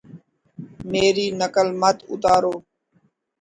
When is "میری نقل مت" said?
0.91-1.97